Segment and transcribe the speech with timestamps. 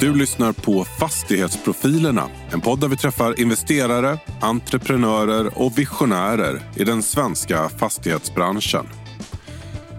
[0.00, 2.28] Du lyssnar på Fastighetsprofilerna.
[2.50, 8.86] En podd där vi träffar investerare, entreprenörer och visionärer i den svenska fastighetsbranschen.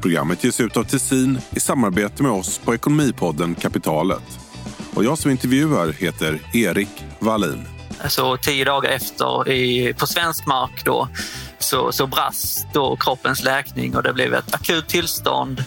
[0.01, 4.39] Programmet ges ut av Tessin i samarbete med oss på Ekonomipodden Kapitalet.
[4.95, 7.67] Och jag som intervjuar heter Erik Wallin.
[8.07, 11.07] Så tio dagar efter i, på svensk mark då,
[11.59, 15.63] så, så brast då kroppens läkning och det blev ett akut tillstånd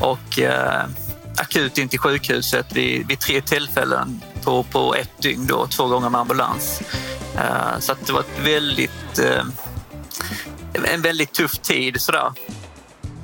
[0.00, 0.86] och eh,
[1.36, 6.08] akut in till sjukhuset vid, vid tre tillfällen på, på ett dygn, då, två gånger
[6.08, 6.80] med ambulans.
[7.34, 9.42] Uh, så det var ett väldigt, uh,
[10.94, 12.00] en väldigt tuff tid.
[12.00, 12.32] Sådär.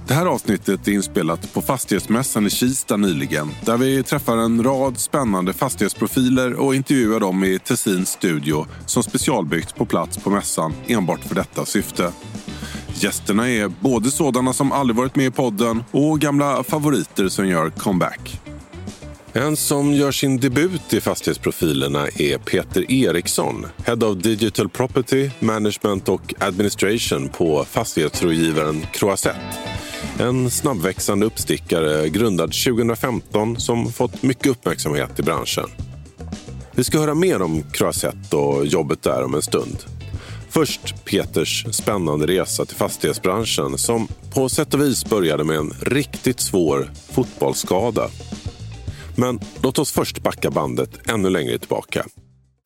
[0.06, 4.98] Det här avsnittet är inspelat på Fastighetsmässan i Kista nyligen där vi träffar en rad
[4.98, 11.20] spännande fastighetsprofiler och intervjuar dem i Tessins studio som specialbyggt på plats på mässan enbart
[11.24, 12.12] för detta syfte.
[13.02, 17.70] Gästerna är både sådana som aldrig varit med i podden och gamla favoriter som gör
[17.70, 18.40] comeback.
[19.32, 26.08] En som gör sin debut i fastighetsprofilerna är Peter Eriksson, Head of Digital Property, Management
[26.08, 29.40] och Administration på fastighetsrådgivaren Croisette.
[30.18, 35.68] En snabbväxande uppstickare grundad 2015 som fått mycket uppmärksamhet i branschen.
[36.72, 40.01] Vi ska höra mer om Croisette och jobbet där om en stund.
[40.52, 46.40] Först Peters spännande resa till fastighetsbranschen som på sätt och vis började med en riktigt
[46.40, 48.10] svår fotbollsskada.
[49.16, 52.06] Men låt oss först backa bandet ännu längre tillbaka.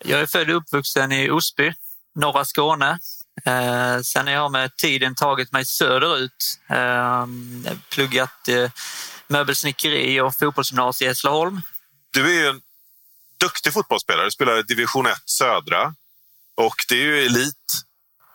[0.04, 1.72] Jag är född och uppvuxen i Osby,
[2.14, 2.98] norra Skåne.
[3.44, 6.58] Eh, sen har jag med tiden tagit mig söderut.
[6.70, 7.26] Eh,
[7.90, 8.70] pluggat eh,
[9.28, 11.60] möbelsnickeri och fotbollsgymnasium i Hässleholm.
[12.12, 12.60] Du är ju en
[13.40, 14.24] duktig fotbollsspelare.
[14.24, 15.94] Du spelar i division 1 södra.
[16.56, 17.54] Och det är ju elit,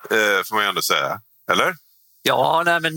[0.09, 1.21] eh, får man ju ändå säga.
[1.51, 1.75] Eller?
[2.23, 2.93] Ja, nej, men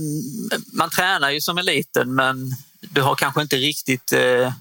[0.72, 4.52] man tränar ju som eliten men du har kanske inte riktigt eh,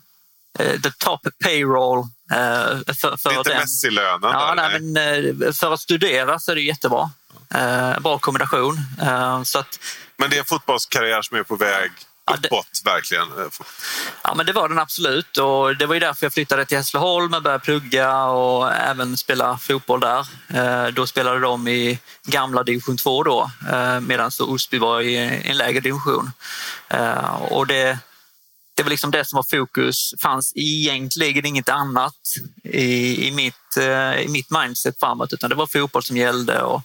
[0.59, 1.99] eh the top payroll
[2.31, 4.31] eh, för, för Lite Messi-lönen?
[4.33, 7.11] Ja, nej, men, eh, för att studera så är det jättebra.
[7.53, 8.79] Eh, bra kombination.
[9.01, 9.79] Eh, så att,
[10.17, 11.91] men det är en fotbollskarriär som är på väg
[12.31, 13.27] uppåt ja, verkligen.
[14.23, 17.33] Ja, men det var den absolut och det var ju därför jag flyttade till Hässleholm
[17.33, 20.27] och började plugga och även spela fotboll där.
[20.53, 25.57] Eh, då spelade de i gamla division 2 då eh, medan Osby var i en
[25.57, 26.31] lägre division.
[26.89, 27.99] Eh, och det,
[28.75, 30.13] det var liksom det som var fokus.
[30.19, 32.15] fanns egentligen inget annat
[32.63, 33.77] i, i, mitt,
[34.19, 36.81] i mitt mindset framåt utan det var fotboll som gällde och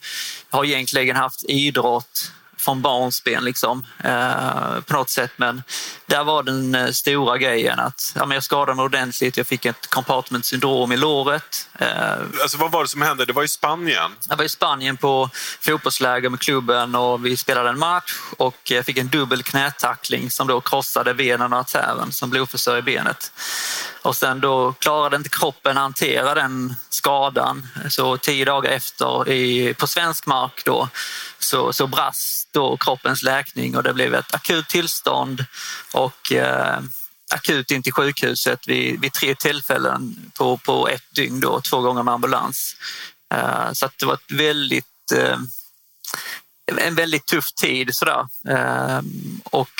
[0.50, 5.32] jag har egentligen haft idrott från barnsben liksom, eh, på något sätt.
[5.36, 5.62] Men
[6.06, 9.36] där var den eh, stora grejen att ja, men jag skadade mig ordentligt.
[9.36, 11.68] Jag fick ett compartment syndrom i låret.
[11.78, 13.24] Eh, alltså, vad var det som hände?
[13.24, 14.10] Det var i Spanien?
[14.28, 15.30] Jag var i Spanien på
[15.60, 20.46] fotbollsläger med klubben och vi spelade en match och jag fick en dubbel knätackling som
[20.46, 23.32] då krossade venen och artären som blodförsörjer benet.
[24.02, 27.68] Och sen då klarade inte kroppen hantera den skadan.
[27.88, 30.88] Så tio dagar efter i, på svensk mark då
[31.38, 35.44] så, så brast då kroppens läkning och det blev ett akut tillstånd
[35.92, 36.80] och eh,
[37.34, 42.02] akut in till sjukhuset vid, vid tre tillfällen på, på ett dygn, då, två gånger
[42.02, 42.76] med ambulans.
[43.34, 45.38] Eh, så det var ett väldigt, eh,
[46.76, 48.26] en väldigt tuff tid sådär.
[48.48, 49.00] Eh,
[49.44, 49.70] och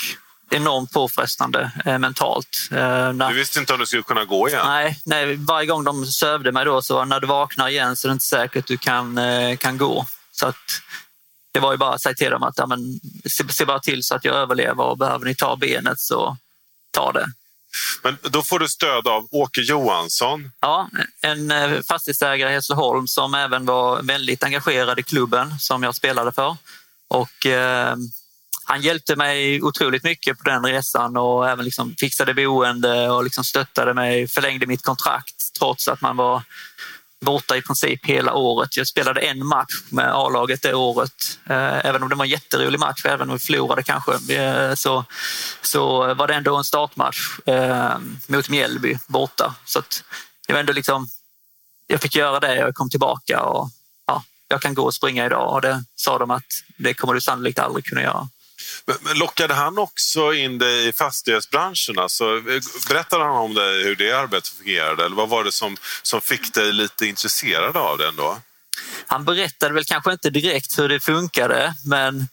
[0.51, 2.49] enormt påfrestande eh, mentalt.
[2.71, 4.67] Eh, när, du visste inte om du skulle kunna gå igen?
[4.67, 8.09] Nej, nej, varje gång de sövde mig då så när du vaknar igen så är
[8.09, 10.07] det inte säkert att du kan, eh, kan gå.
[10.33, 10.57] Så att,
[11.53, 13.01] det var ju bara att säga till dem att ja, men,
[13.31, 16.37] se, se bara till så att jag överlever och behöver ni ta benet så
[16.91, 17.27] ta det.
[18.03, 20.53] Men då får du stöd av Åke Johansson?
[20.61, 20.89] Ja,
[21.21, 26.33] en eh, fastighetsägare i Hässleholm som även var väldigt engagerad i klubben som jag spelade
[26.33, 26.57] för.
[27.09, 27.97] Och eh,
[28.69, 33.45] han hjälpte mig otroligt mycket på den resan och även liksom fixade boende och liksom
[33.45, 36.43] stöttade mig, förlängde mitt kontrakt trots att man var
[37.21, 38.77] borta i princip hela året.
[38.77, 41.39] Jag spelade en match med A-laget det året.
[41.47, 45.05] Eh, även om det var en jätterolig match, även om vi förlorade kanske, eh, så,
[45.63, 49.55] så var det ändå en startmatch eh, mot Mjällby borta.
[49.65, 50.05] Så att
[50.49, 51.09] var ändå liksom,
[51.87, 53.71] jag fick göra det och jag kom tillbaka och
[54.07, 57.21] ja, jag kan gå och springa idag och det sa de att det kommer du
[57.21, 58.29] sannolikt aldrig kunna göra.
[58.87, 61.99] Men lockade han också in dig i fastighetsbranschen?
[61.99, 62.41] Alltså,
[62.89, 65.05] berättade han om det, hur det arbetet fungerade?
[65.05, 68.39] Eller vad var det som, som fick dig lite intresserad av det ändå?
[69.07, 72.29] Han berättade väl kanske inte direkt hur det funkade, men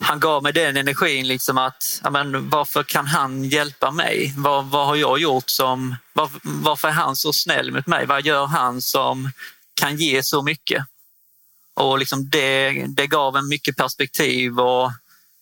[0.00, 4.34] han gav mig den energin liksom att men, varför kan han hjälpa mig?
[4.36, 5.96] Vad, vad har jag gjort som...
[6.12, 8.06] Var, varför är han så snäll mot mig?
[8.06, 9.30] Vad gör han som
[9.74, 10.84] kan ge så mycket?
[11.74, 14.92] Och liksom det, det gav en mycket perspektiv och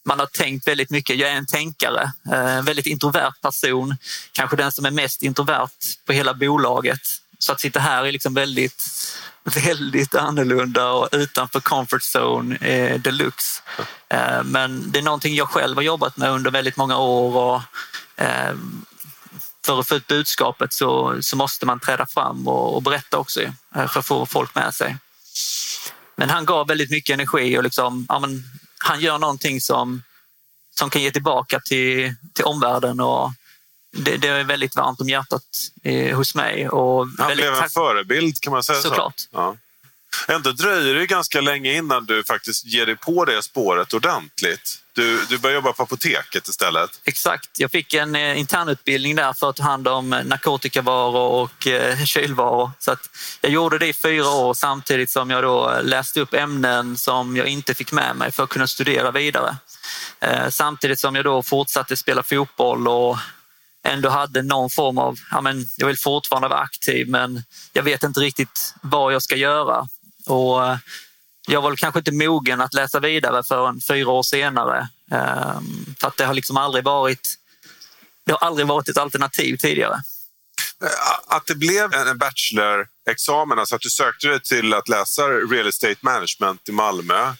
[0.06, 1.16] man har tänkt väldigt mycket.
[1.16, 3.96] Jag är en tänkare, en väldigt introvert person.
[4.32, 5.70] Kanske den som är mest introvert
[6.06, 7.00] på hela bolaget.
[7.38, 8.84] Så att sitta här är liksom väldigt,
[9.64, 13.62] väldigt annorlunda och utanför comfort zone eh, deluxe.
[14.08, 17.36] Eh, men det är någonting jag själv har jobbat med under väldigt många år.
[17.36, 17.62] Och,
[18.24, 18.54] eh,
[19.66, 23.40] för att få ut budskapet så, så måste man träda fram och, och berätta också
[23.42, 24.96] eh, för att få folk med sig.
[26.16, 28.44] Men han gav väldigt mycket energi och liksom, ja, men,
[28.86, 30.02] han gör någonting som,
[30.78, 33.00] som kan ge tillbaka till, till omvärlden.
[33.00, 33.30] Och
[33.92, 35.42] det, det är väldigt varmt om hjärtat
[35.82, 36.68] eh, hos mig.
[36.68, 39.18] Och han blev en förebild kan man säga Såklart.
[39.20, 39.28] så.
[39.32, 39.56] Ja.
[40.28, 44.78] Ändå dröjer det ganska länge innan du faktiskt ger dig på det spåret ordentligt.
[44.92, 47.00] Du, du börjar jobba på apoteket istället.
[47.04, 47.50] Exakt.
[47.58, 51.98] Jag fick en eh, internutbildning där för att ta hand om eh, narkotikavaror och eh,
[52.04, 52.70] kylvaror.
[52.78, 53.10] Så att
[53.40, 57.36] jag gjorde det i fyra år samtidigt som jag då eh, läste upp ämnen som
[57.36, 59.56] jag inte fick med mig för att kunna studera vidare.
[60.20, 63.18] Eh, samtidigt som jag då fortsatte spela fotboll och
[63.86, 67.42] ändå hade någon form av, ja men, jag vill fortfarande vara aktiv men
[67.72, 69.88] jag vet inte riktigt vad jag ska göra.
[70.26, 70.78] Och eh,
[71.48, 74.88] jag var kanske inte mogen att läsa vidare förrän fyra år senare.
[75.10, 77.34] Ehm, för att det har liksom aldrig varit,
[78.26, 80.02] det har aldrig varit ett alternativ tidigare.
[81.28, 85.96] Att det blev en bachelorexamen, alltså att du sökte dig till att läsa real estate
[86.00, 87.34] management i Malmö.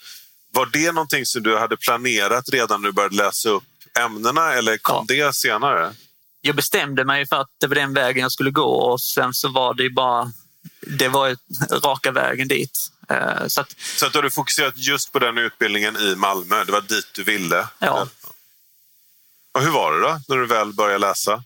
[0.52, 3.64] Var det någonting som du hade planerat redan när du började läsa upp
[3.98, 5.26] ämnena eller kom Ja.
[5.26, 5.94] det senare?
[6.40, 9.48] Jag bestämde mig för att det var den vägen jag skulle gå och sen så
[9.48, 10.32] var det ju bara,
[10.80, 11.36] det var
[11.84, 12.90] raka vägen dit.
[13.08, 16.64] Eh, Så att Så att du hade fokuserat just på den utbildningen i Malmö.
[16.64, 17.68] Det var dit du ville.
[17.78, 18.08] Ja.
[19.52, 21.42] Och hur var det då, när du väl började läsa?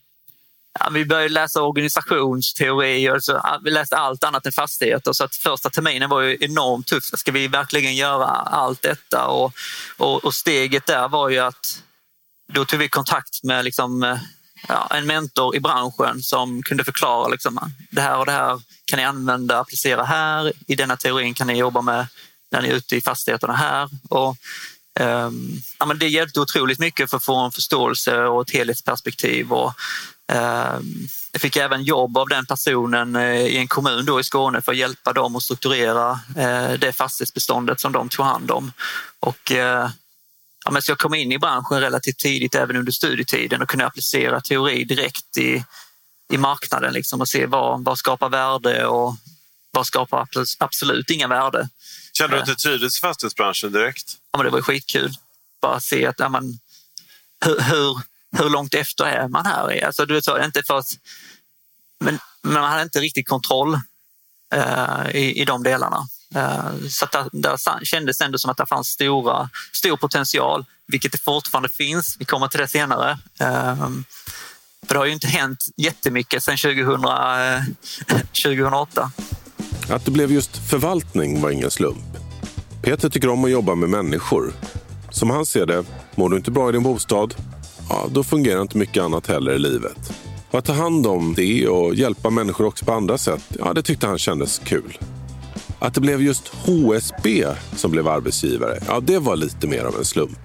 [0.79, 5.13] Ja, vi började läsa organisationsteori och så, vi läste allt annat än fastigheter.
[5.13, 7.05] Så att första terminen var ju enormt tuff.
[7.05, 9.27] Ska vi verkligen göra allt detta?
[9.27, 9.53] Och,
[9.97, 11.83] och, och steget där var ju att
[12.53, 14.19] då tog vi kontakt med liksom, eh,
[14.69, 18.97] ja, en mentor i branschen som kunde förklara liksom, det här och det här kan
[18.97, 20.53] ni använda, applicera här.
[20.67, 22.07] I denna teorin kan ni jobba med
[22.51, 23.89] när ni är ute i fastigheterna här.
[24.09, 24.37] Och,
[25.01, 29.53] ehm, ja, men det hjälpte otroligt mycket för att få en förståelse och ett helhetsperspektiv.
[29.53, 29.73] Och,
[30.33, 34.63] ehm, jag fick även jobb av den personen eh, i en kommun då i Skåne
[34.63, 38.73] för att hjälpa dem att strukturera eh, det fastighetsbeståndet som de tog hand om.
[39.21, 39.91] Och, eh,
[40.65, 43.87] ja, men så jag kom in i branschen relativt tidigt även under studietiden och kunde
[43.87, 45.65] applicera teori direkt i,
[46.33, 49.17] i marknaden liksom, och se vad, vad skapar värde och
[49.71, 51.69] vad skapar abs- absolut inga värde.
[52.13, 54.17] Kände du att du trivdes i fastighetsbranschen direkt?
[54.33, 55.15] Ja, men det var skitkul.
[55.61, 56.59] Bara se att ja, men,
[57.45, 58.01] hur, hur,
[58.39, 59.85] hur långt efter är man här?
[59.85, 60.89] Alltså, du vet, så, inte för att,
[62.01, 63.81] men, men man hade inte riktigt kontroll
[64.55, 66.09] eh, i, i de delarna.
[66.35, 71.19] Eh, så att där, kändes ändå som att det fanns stora, stor potential, vilket det
[71.19, 72.17] fortfarande finns.
[72.19, 73.19] Vi kommer till det senare.
[73.41, 73.89] Eh,
[74.87, 77.77] för det har ju inte hänt jättemycket sedan 2000,
[78.43, 79.13] 2008.
[79.89, 82.05] Eh, att det blev just förvaltning var ingen slump.
[82.83, 84.53] Peter tycker om att jobba med människor.
[85.11, 85.85] Som han ser det,
[86.15, 87.35] mår du inte bra i din bostad,
[87.89, 90.13] ja, då fungerar inte mycket annat heller i livet.
[90.51, 93.83] Och att ta hand om det och hjälpa människor också på andra sätt, ja, det
[93.83, 94.99] tyckte han kändes kul.
[95.81, 97.47] Att det blev just HSB
[97.77, 100.39] som blev arbetsgivare, ja, det var lite mer av en slump.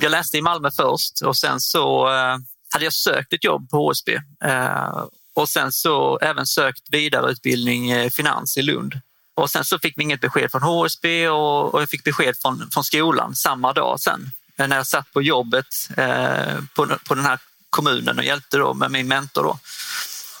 [0.00, 2.36] jag läste i Malmö först och sen så eh,
[2.72, 4.14] hade jag sökt ett jobb på HSB.
[4.44, 9.00] Eh, och sen så även sökt vidareutbildning i finans i Lund.
[9.34, 12.70] Och sen så fick vi inget besked från HSB och, och jag fick besked från,
[12.72, 14.30] från skolan samma dag sen.
[14.58, 17.38] Eh, när jag satt på jobbet eh, på, på den här
[17.70, 19.42] kommunen och hjälpte då med min mentor.
[19.42, 19.58] Då.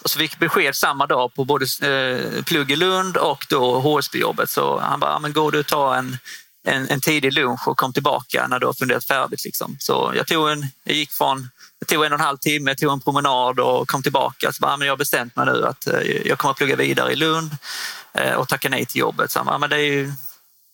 [0.02, 4.50] Och så fick besked samma dag på både eh, plugg i Lund och då HSB-jobbet.
[4.50, 6.18] Så han bara, men går du och ta en,
[6.64, 9.44] en, en tidig lunch och kom tillbaka när du har funderat färdigt.
[9.44, 9.76] Liksom.
[9.80, 12.92] Så jag, tog en, jag gick från jag tog en och en halv timme, tog
[12.92, 14.52] en promenad och kom tillbaka.
[14.52, 17.12] Så bara, men jag har bestämt mig nu att eh, jag kommer att plugga vidare
[17.12, 17.56] i Lund
[18.14, 19.30] eh, och tacka nej till jobbet.
[19.30, 20.12] Så han bara, men det, är ju,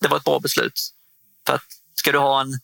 [0.01, 0.81] det var ett bra beslut.
[1.47, 1.63] För att
[1.95, 2.59] ska du ha en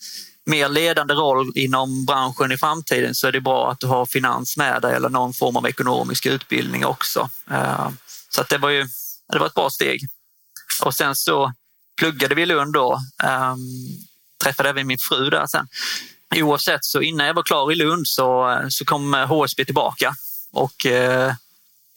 [0.46, 4.56] mer ledande roll inom branschen i framtiden så är det bra att du har finans
[4.56, 7.30] med dig eller någon form av ekonomisk utbildning också.
[7.50, 7.88] Eh,
[8.28, 8.86] Så att det var ju
[9.32, 10.00] det var ett bra steg.
[10.84, 11.52] Och sen så
[11.98, 12.92] pluggade vi i Lund då.
[13.24, 13.58] Um,
[14.44, 15.68] träffade även min fru där sen.
[16.36, 20.14] Oavsett, så innan jag var klar i Lund så, så kom HSB tillbaka
[20.52, 21.34] och eh,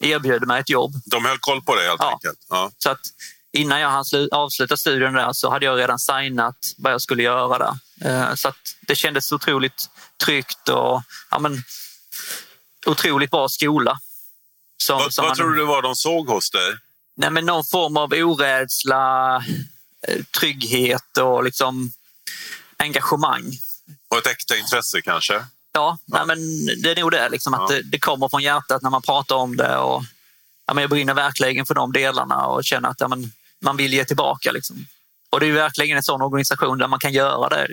[0.00, 0.92] erbjöd mig ett jobb.
[1.04, 2.12] De höll koll på dig helt Ja.
[2.12, 2.38] enkelt?
[2.48, 2.70] Ja.
[2.78, 3.00] Så att
[3.56, 7.22] innan jag hann slu- avsluta studien där så hade jag redan signat vad jag skulle
[7.22, 7.74] göra där.
[8.28, 9.90] Eh, Så det kändes otroligt
[10.24, 11.62] tryggt och ja, men,
[12.86, 13.98] otroligt bra skola.
[14.82, 16.74] Som, Vad, som vad hade- tror du var de såg hos dig?
[17.16, 19.36] Nej, men någon form av orädsla,
[20.08, 21.92] eh, trygghet och liksom
[22.76, 23.52] engagemang.
[24.08, 25.34] Och ett äkta intresse kanske?
[25.34, 25.98] Ja, ja.
[26.04, 27.28] Nej, men det är nog det.
[27.28, 27.76] Liksom, att ja.
[27.76, 29.76] det, det, kommer från hjärtat när man pratar om det.
[29.76, 30.02] Och,
[30.66, 33.32] ja, men jag brinner verkligen för de delarna och känner att ja, men,
[33.62, 34.52] man vill ge tillbaka.
[34.52, 34.86] Liksom.
[35.30, 37.68] Och det är verkligen en sån organisation där man kan göra det.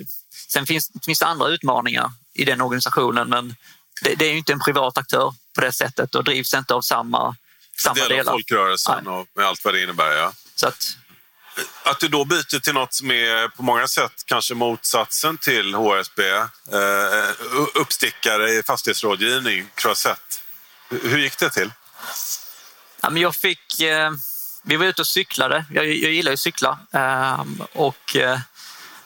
[0.53, 3.55] Sen finns, finns det andra utmaningar i den organisationen men
[4.01, 6.81] det, det är ju inte en privat aktör på det sättet och drivs inte av
[6.81, 7.35] samma,
[7.83, 8.31] samma del delar.
[8.31, 9.13] av folkrörelsen Nej.
[9.13, 10.11] och med allt vad det innebär.
[10.11, 10.33] Ja.
[10.55, 10.97] Så att,
[11.83, 16.29] att du då byter till något som är på många sätt kanske motsatsen till HSB,
[16.29, 16.49] eh,
[17.73, 20.35] uppstickare i fastighetsrådgivning, Croisette.
[20.89, 21.71] Hur gick det till?
[23.01, 23.79] Ja, men jag fick...
[23.79, 24.11] Eh
[24.63, 25.65] vi var ute och cyklade.
[25.69, 26.79] Jag, jag gillar ju att cykla.
[26.91, 28.39] Ehm, och eh,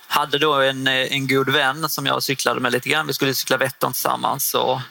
[0.08, 3.08] hade då en, eh, en god vän som jag cyklade med lite grann.
[3.08, 4.54] Vi skulle cykla Vättern tillsammans.
[4.54, 4.82] Och,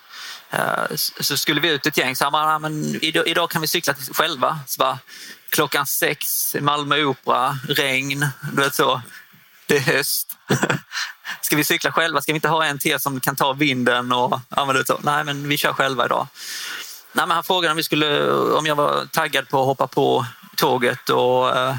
[0.50, 2.16] eh, så skulle vi ut ett gäng.
[2.16, 4.58] Så han bara, men idag, idag kan vi cykla själva.
[4.66, 4.98] Så bara,
[5.50, 8.26] klockan sex, Malmö Opera, regn.
[8.52, 9.02] Du vet så.
[9.66, 10.36] Det är höst.
[11.40, 12.22] Ska vi cykla själva?
[12.22, 14.12] Ska vi inte ha en till som kan ta vinden?
[14.12, 15.00] Och, ja, men så.
[15.02, 16.26] Nej, men vi kör själva idag.
[17.12, 20.26] Nej, men han frågade om, vi skulle, om jag var taggad på att hoppa på
[20.56, 21.76] tåget och, eh,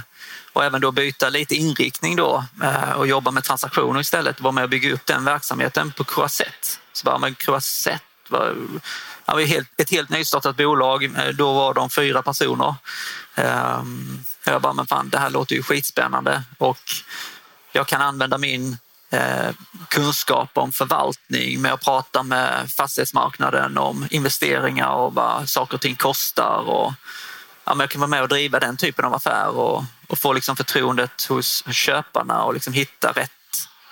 [0.53, 4.41] och även då byta lite inriktning då eh, och jobba med transaktioner istället.
[4.41, 6.67] Vara med och bygga upp den verksamheten på Croisette.
[6.93, 8.55] Så bara, men Croisette var,
[9.25, 11.03] ja, var helt, ett helt nystartat bolag.
[11.03, 12.75] Eh, då var de fyra personer.
[13.35, 16.79] Ehm, jag bara, men fan, det här låter ju skitspännande och
[17.71, 18.77] jag kan använda min
[19.87, 25.95] kunskap om förvaltning med att prata med fastighetsmarknaden om investeringar och vad saker och ting
[25.95, 26.93] kostar och
[27.67, 30.33] ja, men jag kan vara med och driva den typen av affär och, och få
[30.33, 33.31] liksom förtroendet hos köparna och liksom hitta rätt,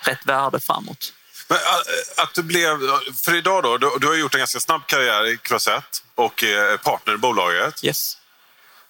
[0.00, 1.12] rätt värde framåt.
[1.48, 2.78] Men äh, att du blev,
[3.24, 6.76] för idag då, du, du har gjort en ganska snabb karriär i Croisette och är
[6.76, 7.84] partner i bolaget.
[7.84, 8.16] Yes.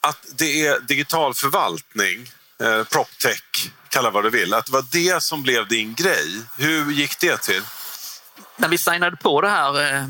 [0.01, 5.23] Att det är digital förvaltning, eh, proptech, kalla vad du vill, att det var det
[5.23, 6.43] som blev din grej.
[6.57, 7.63] Hur gick det till?
[8.57, 10.05] När vi signade på det här eh,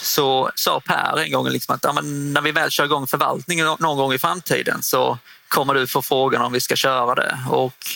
[0.00, 3.96] så sa Per en gång liksom att ja, när vi väl kör igång förvaltningen någon
[3.96, 7.38] gång i framtiden så kommer du få frågan om vi ska köra det.
[7.50, 7.86] Och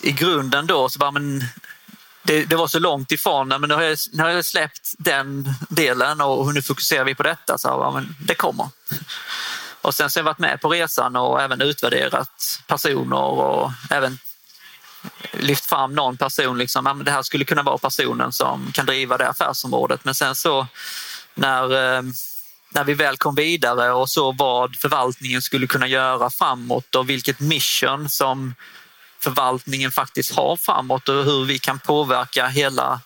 [0.00, 1.44] i grunden då så bara, men
[2.22, 5.54] det, det var så långt ifrån, men nu har, jag, nu har jag släppt den
[5.68, 7.58] delen och nu fokuserar vi på detta.
[7.58, 8.68] Så ja, men det kommer.
[9.82, 14.18] Och sen så har jag varit med på resan och även utvärderat personer och även
[15.32, 16.58] lyft fram någon person.
[16.58, 20.04] Liksom, det här skulle kunna vara personen som kan driva det affärsområdet.
[20.04, 20.66] Men sen så
[21.40, 22.02] när, eh,
[22.70, 27.40] när vi väl kom vidare och så vad förvaltningen skulle kunna göra framåt och vilket
[27.40, 28.54] mission som
[29.18, 33.00] förvaltningen faktiskt har framåt och hur vi kan påverka hela,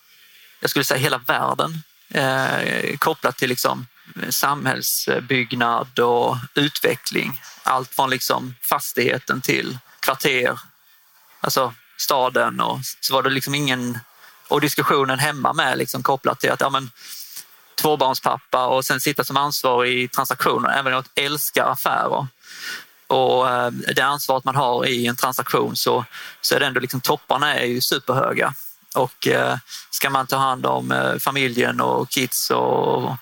[0.61, 3.87] jag skulle säga hela världen eh, kopplat till liksom
[4.29, 7.41] samhällsbyggnad och utveckling.
[7.63, 10.59] Allt från liksom fastigheten till kvarter,
[11.41, 13.99] alltså staden och så var det liksom ingen
[14.49, 16.91] och diskussionen hemma med liksom kopplat till att ja, men,
[17.75, 20.79] tvåbarnspappa och sen sitta som ansvarig i transaktioner.
[20.79, 22.27] Även om jag älskar affärer
[23.07, 26.05] och eh, det ansvaret man har i en transaktion så,
[26.41, 28.55] så är det ändå liksom topparna är ju superhöga.
[28.95, 29.57] Och eh,
[29.91, 33.17] ska man ta hand om eh, familjen och kids och,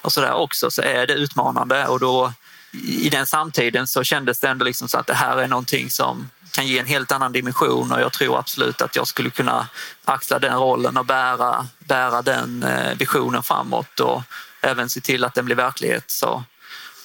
[0.00, 2.32] och sådär också så är det utmanande och då
[2.72, 6.30] i den samtiden så kändes det ändå liksom så att det här är någonting som
[6.52, 9.68] kan ge en helt annan dimension och jag tror absolut att jag skulle kunna
[10.04, 14.22] axla den rollen och bära, bära den eh, visionen framåt och
[14.60, 16.10] även se till att den blir verklighet.
[16.10, 16.44] Så.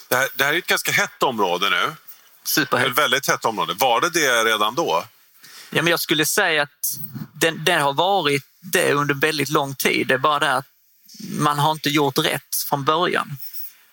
[0.08, 1.96] Det, här, det här är ett ganska hett område nu.
[2.44, 2.88] Superhett.
[2.88, 3.74] Ett väldigt hett område.
[3.74, 5.04] Var det det redan då?
[5.70, 6.98] Ja, men jag skulle säga att
[7.34, 10.08] den, den har varit det under väldigt lång tid.
[10.08, 10.66] Det är bara det att
[11.30, 13.38] man har inte gjort rätt från början.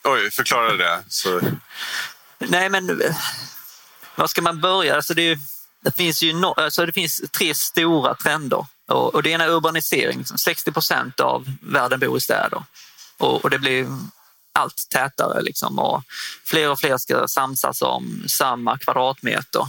[0.04, 1.04] Oj, förklara det.
[1.08, 1.40] Så...
[2.38, 3.00] Nej, men
[4.14, 4.96] var ska man börja?
[4.96, 5.38] Alltså det,
[5.82, 8.66] det, finns ju no, alltså det finns tre stora trender.
[8.88, 10.18] Och, och det ena är urbanisering.
[10.18, 12.62] Liksom 60 procent av världen bor i städer.
[13.18, 13.86] Och, och det blir
[14.52, 15.42] allt tätare.
[15.42, 15.78] Liksom.
[15.78, 16.02] Och
[16.44, 19.66] fler och fler ska samsas om samma kvadratmeter.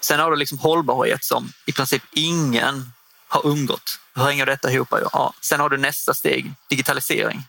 [0.00, 2.92] Sen har du liksom hållbarhet som i princip ingen
[3.28, 3.98] har undgått.
[4.14, 4.88] Hur hänger detta ihop?
[5.12, 5.34] Ja.
[5.40, 7.44] Sen har du nästa steg, digitalisering.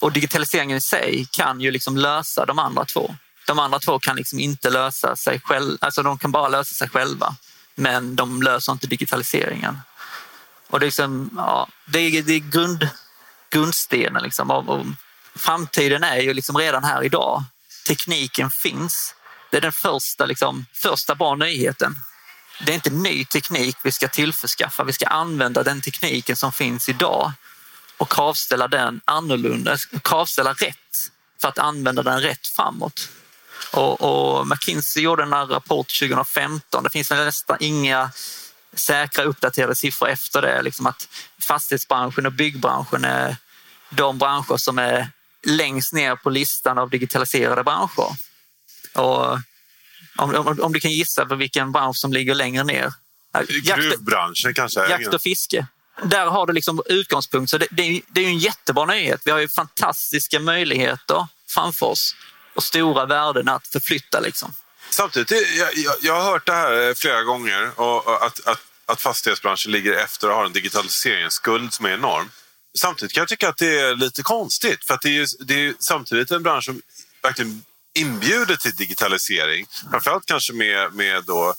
[0.00, 3.14] Och digitaliseringen i sig kan ju liksom lösa de andra två.
[3.48, 6.88] De andra två kan liksom inte lösa sig själva, alltså de kan bara lösa sig
[6.88, 7.36] själva,
[7.74, 9.78] men de löser inte digitaliseringen.
[10.70, 12.88] Och det är, liksom, ja, det är, det är grund,
[13.50, 14.22] grundstenen.
[14.22, 14.50] Liksom.
[14.50, 14.86] Och, och
[15.36, 17.44] framtiden är ju liksom redan här idag.
[17.86, 19.14] Tekniken finns.
[19.50, 21.94] Det är den första, liksom, första bra nyheten.
[22.66, 24.84] Det är inte ny teknik vi ska tillförskaffa.
[24.84, 27.32] Vi ska använda den tekniken som finns idag
[27.96, 33.08] och kravställa den annorlunda, kravställa rätt för att använda den rätt framåt.
[33.72, 36.84] Och, och McKinsey gjorde en rapport 2015.
[36.84, 38.10] Det finns nästan inga
[38.72, 40.62] säkra uppdaterade siffror efter det.
[40.62, 41.08] Liksom att
[41.40, 43.36] fastighetsbranschen och byggbranschen är
[43.90, 45.08] de branscher som är
[45.46, 48.16] längst ner på listan av digitaliserade branscher.
[48.94, 49.38] Och
[50.16, 52.92] om, om, om du kan gissa på vilken bransch som ligger längre ner?
[53.62, 54.88] Gruvbranschen kanske?
[54.88, 55.66] Jakt och fiske.
[56.02, 57.50] Där har du liksom utgångspunkt.
[57.50, 59.20] Så det, det, är, det är en jättebra nyhet.
[59.24, 62.14] Vi har ju fantastiska möjligheter framför oss
[62.58, 64.20] och stora värden att förflytta.
[64.20, 64.54] Liksom.
[64.90, 69.00] Samtidigt, jag, jag, jag har hört det här eh, flera gånger, och, att, att, att
[69.00, 72.30] fastighetsbranschen ligger efter och har en digitaliseringsskuld som är enorm.
[72.78, 75.74] Samtidigt kan jag tycka att det är lite konstigt, för att det är, det är
[75.78, 76.82] samtidigt en bransch som
[77.22, 77.62] verkligen
[77.94, 79.66] inbjuder till digitalisering.
[79.90, 81.54] Framförallt kanske med, med då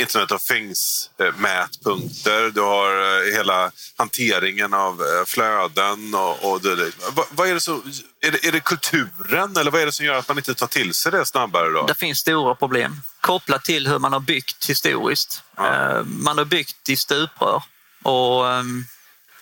[0.00, 2.50] Internet of Things-mätpunkter.
[2.50, 6.92] Du har eh, hela hanteringen av eh, flöden och, och det.
[7.30, 7.82] Vad, är, det så,
[8.20, 10.66] är, det, är det kulturen eller vad är det som gör att man inte tar
[10.66, 11.70] till sig det snabbare?
[11.70, 11.86] Då?
[11.86, 15.42] Det finns stora problem kopplat till hur man har byggt historiskt.
[15.56, 15.96] Ja.
[15.96, 17.62] Eh, man har byggt i stuprör
[18.02, 18.84] och ehm,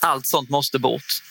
[0.01, 1.23] allt sånt måste bort.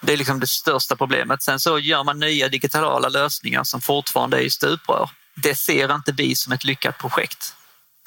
[0.00, 1.42] Det är liksom det största problemet.
[1.42, 5.10] Sen så gör man nya digitala lösningar som fortfarande är i stuprör.
[5.34, 7.54] Det ser inte vi som ett lyckat projekt.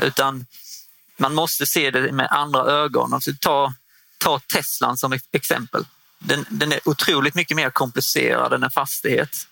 [0.01, 0.45] Utan
[1.17, 3.13] man måste se det med andra ögon.
[3.13, 3.73] Alltså ta,
[4.17, 5.85] ta Teslan som exempel.
[6.19, 9.47] Den, den är otroligt mycket mer komplicerad än en fastighet.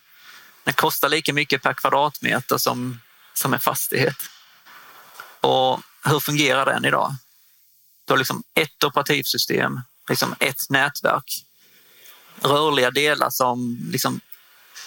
[0.63, 2.99] Den kostar lika mycket per kvadratmeter som,
[3.33, 4.17] som en fastighet.
[5.41, 7.15] Och hur fungerar den idag?
[8.05, 11.45] Du har liksom ett operativsystem, liksom ett nätverk,
[12.41, 14.21] rörliga delar som liksom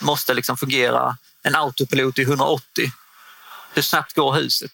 [0.00, 2.92] måste liksom fungera en autopilot i 180.
[3.74, 4.72] Hur snabbt går huset?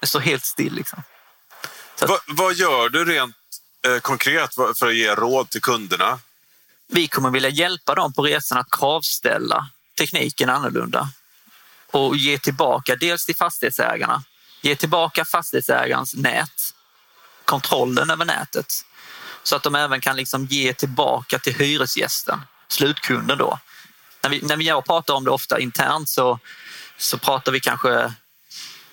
[0.00, 0.74] Det står helt still.
[0.74, 1.02] Liksom.
[2.00, 3.36] Va, vad gör du rent
[3.86, 6.18] eh, konkret för att ge råd till kunderna?
[6.92, 11.08] Vi kommer vilja hjälpa dem på resan att kravställa tekniken annorlunda
[11.86, 14.22] och ge tillbaka dels till fastighetsägarna,
[14.62, 16.74] ge tillbaka fastighetsägarens nät,
[17.44, 18.84] kontrollen över nätet
[19.42, 23.58] så att de även kan liksom ge tillbaka till hyresgästen, slutkunden då.
[24.22, 26.38] När vi, när vi pratar om det ofta internt så,
[26.98, 28.12] så pratar vi kanske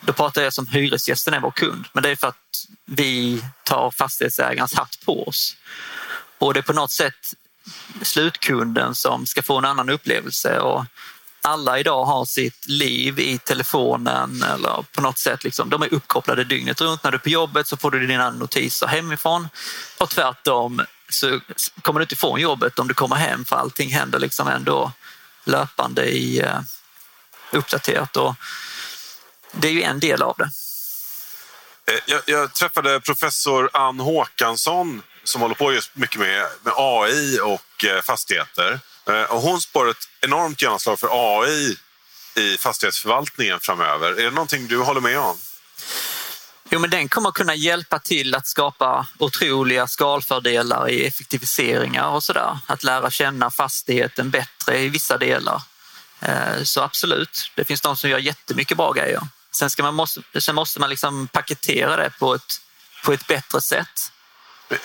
[0.06, 3.92] då pratar jag som hyresgästen är vår kund, men det är för att vi tar
[3.92, 5.56] fastighetsägarens hatt på oss.
[6.38, 7.34] Och det är på något sätt
[8.02, 10.60] slutkunden som ska få en annan upplevelse.
[10.60, 10.86] Och
[11.42, 15.44] alla idag har sitt liv i telefonen eller på något sätt.
[15.44, 17.04] Liksom, de är uppkopplade dygnet runt.
[17.04, 19.50] När du är på jobbet så får du dina notiser hemifrån
[19.98, 21.40] och tvärtom så
[21.82, 24.92] kommer du inte ifrån jobbet om du kommer hem för allting händer liksom ändå
[25.44, 26.60] löpande i eh,
[27.52, 28.18] uppdaterat.
[28.18, 28.36] Och
[29.60, 30.50] det är ju en del av det.
[31.88, 37.40] Eh, jag, jag träffade professor Ann Håkansson som håller på just mycket med, med AI
[37.40, 38.80] och eh, fastigheter.
[39.10, 41.78] Eh, och hon spår ett enormt genomslag för AI
[42.36, 44.12] i fastighetsförvaltningen framöver.
[44.12, 45.38] Är det någonting du håller med om?
[46.70, 52.58] Jo, men den kommer kunna hjälpa till att skapa otroliga skalfördelar i effektiviseringar och sådär.
[52.66, 55.62] Att lära känna fastigheten bättre i vissa delar.
[56.64, 59.22] Så absolut, det finns de som gör jättemycket bra grejer.
[59.56, 62.62] Sen, ska man måste, sen måste man liksom paketera det på ett,
[63.06, 64.12] på ett bättre sätt.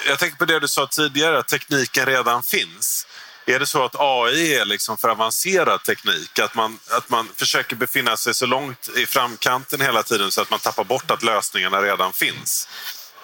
[0.07, 3.07] Jag tänker på det du sa tidigare, att tekniken redan finns.
[3.47, 6.39] Är det så att AI är liksom för avancerad teknik?
[6.39, 10.51] Att man, att man försöker befinna sig så långt i framkanten hela tiden så att
[10.51, 12.69] man tappar bort att lösningarna redan finns?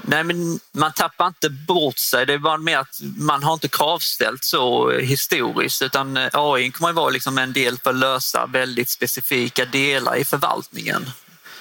[0.02, 2.26] Nej, men man tappar inte bort sig.
[2.26, 6.96] Det är bara mer att man har inte kravställt så historiskt utan AI kommer att
[6.96, 11.10] vara liksom en del för att lösa väldigt specifika delar i förvaltningen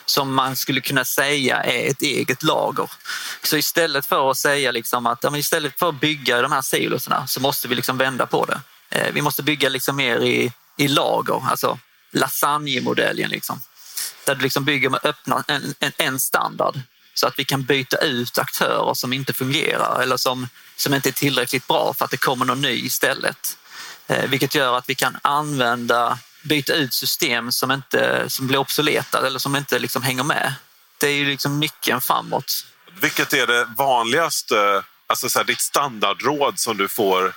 [0.05, 2.91] som man skulle kunna säga är ett eget lager.
[3.43, 7.27] Så istället för att säga liksom att ja, istället för att bygga de här silosarna
[7.27, 8.61] så måste vi liksom vända på det.
[8.89, 11.79] Eh, vi måste bygga liksom mer i, i lager, alltså
[12.11, 13.29] lasagnemodellen.
[13.29, 13.61] Liksom.
[14.25, 16.79] Där du liksom bygger med öppna, en, en, en standard
[17.13, 21.13] så att vi kan byta ut aktörer som inte fungerar eller som, som inte är
[21.13, 23.57] tillräckligt bra för att det kommer någon ny istället.
[24.07, 29.27] Eh, vilket gör att vi kan använda byta ut system som, inte, som blir obsoleta
[29.27, 30.53] eller som inte liksom hänger med.
[30.97, 32.65] Det är ju liksom nyckeln framåt.
[32.99, 37.33] Vilket är det vanligaste, alltså så här, ditt standardråd som du får?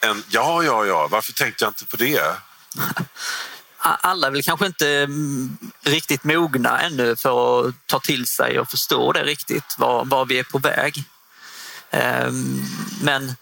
[0.00, 2.22] En, ja, ja, ja, varför tänkte jag inte på det?
[3.84, 8.70] Alla är väl kanske inte mm, riktigt mogna ännu för att ta till sig och
[8.70, 11.04] förstå det riktigt, var, var vi är på väg.
[11.90, 12.62] Ehm,
[13.02, 13.34] men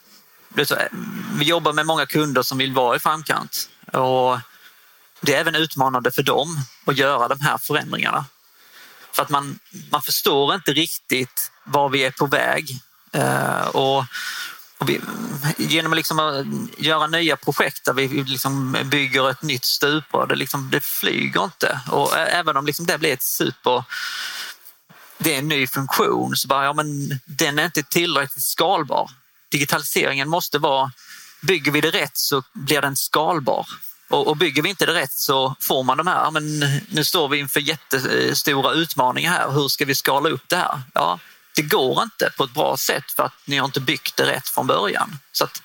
[1.38, 4.38] vi jobbar med många kunder som vill vara i framkant och
[5.20, 8.24] det är även utmanande för dem att göra de här förändringarna.
[9.12, 9.58] För att man,
[9.90, 12.80] man förstår inte riktigt var vi är på väg.
[13.12, 13.98] Eh, och,
[14.78, 15.00] och vi,
[15.58, 20.70] genom att liksom göra nya projekt där vi liksom bygger ett nytt stuprör, det, liksom,
[20.70, 21.80] det flyger inte.
[21.90, 23.84] Och även om liksom det blir ett super
[25.22, 29.10] det är en ny funktion så bara, ja men den är inte tillräckligt skalbar.
[29.50, 30.92] Digitaliseringen måste vara,
[31.40, 33.66] bygger vi det rätt så blir den skalbar.
[34.10, 37.04] Och, och bygger vi inte det rätt så får man de här, ja, men nu
[37.04, 40.80] står vi inför jättestora utmaningar här, hur ska vi skala upp det här?
[40.94, 41.18] Ja,
[41.54, 44.48] det går inte på ett bra sätt för att ni har inte byggt det rätt
[44.48, 45.18] från början.
[45.32, 45.62] Så att,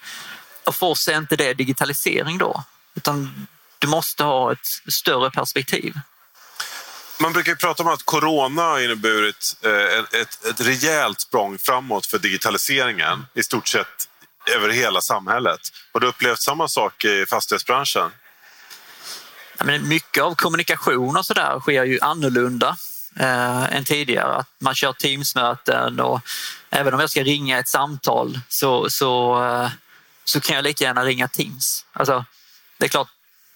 [0.65, 2.63] och för oss är inte det digitalisering då,
[2.95, 3.47] utan
[3.79, 5.93] du måste ha ett större perspektiv.
[7.19, 12.05] Man brukar ju prata om att corona har inneburit eh, ett, ett rejält språng framåt
[12.05, 14.07] för digitaliseringen i stort sett
[14.55, 15.59] över hela samhället.
[15.93, 18.11] Har du upplevt samma sak i fastighetsbranschen?
[19.57, 22.77] Ja, men mycket av kommunikation och så där sker ju annorlunda
[23.19, 24.35] eh, än tidigare.
[24.35, 26.21] Att man kör Teamsmöten och
[26.69, 29.69] även om jag ska ringa ett samtal så, så, eh,
[30.23, 31.85] så kan jag lika gärna ringa Teams.
[31.93, 32.25] Alltså,
[32.77, 33.09] det är klart,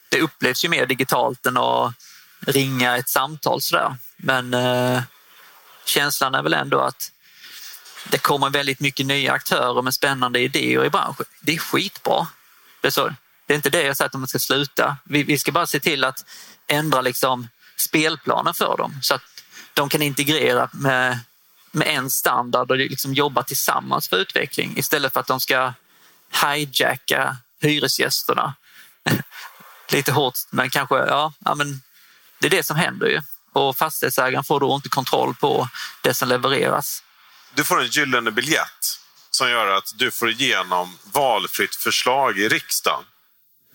[0.10, 1.94] det upplevs ju mer digitalt än att
[2.40, 3.96] ringa ett samtal sådär.
[4.18, 5.02] Men eh,
[5.86, 7.12] känslan är väl ändå att
[8.10, 11.26] det kommer väldigt mycket nya aktörer med spännande idéer i branschen.
[11.40, 12.28] Det är skitbra.
[12.82, 13.14] Det är, så.
[13.50, 14.98] Det är inte det jag säger att de ska sluta.
[15.04, 16.26] Vi, vi ska bara se till att
[16.68, 19.22] ändra liksom spelplanen för dem så att
[19.74, 21.20] de kan integrera med,
[21.72, 25.74] med en standard och liksom jobba tillsammans för utveckling istället för att de ska
[26.44, 28.54] hijacka hyresgästerna.
[29.92, 31.82] Lite hårt, men kanske, ja, ja men
[32.40, 33.22] det är det som händer ju.
[33.54, 35.70] Och fastighetsägaren får då inte kontroll på
[36.02, 37.04] det som levereras.
[37.54, 43.04] Du får en gyllene biljett som gör att du får igenom valfritt förslag i riksdagen.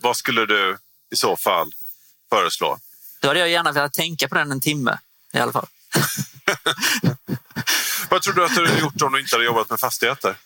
[0.04, 0.78] Vad skulle du
[1.12, 1.72] i så fall
[2.30, 2.78] föreslå?
[3.20, 4.98] Då hade jag gärna velat tänka på den en timme
[5.32, 5.66] i alla fall.
[8.10, 10.36] Vad tror du att du hade gjort om du inte hade jobbat med fastigheter?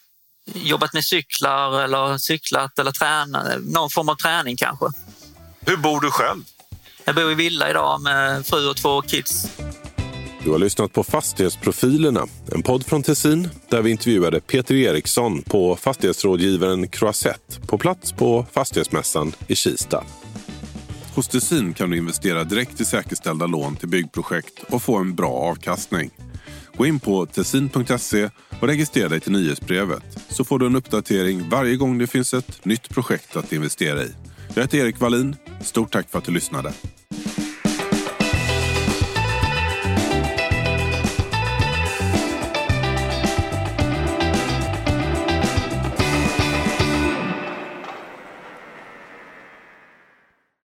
[0.54, 4.86] Jobbat med cyklar eller cyklat eller tränat, någon form av träning kanske.
[5.60, 6.44] Hur bor du själv?
[7.04, 9.46] Jag bor i villa idag med fru och två kids.
[10.44, 15.76] Du har lyssnat på Fastighetsprofilerna, en podd från Tessin där vi intervjuade Peter Eriksson på
[15.76, 20.04] fastighetsrådgivaren Croisette på plats på Fastighetsmässan i Kista.
[21.14, 25.32] Hos Tessin kan du investera direkt i säkerställda lån till byggprojekt och få en bra
[25.32, 26.10] avkastning.
[26.76, 31.76] Gå in på tessin.se och registrera dig till nyhetsbrevet så får du en uppdatering varje
[31.76, 34.10] gång det finns ett nytt projekt att investera i.
[34.54, 35.36] Jag heter Erik Wallin.
[35.60, 36.72] Stort tack för att du lyssnade.